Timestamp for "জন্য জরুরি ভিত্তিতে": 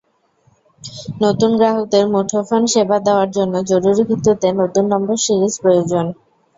3.37-4.47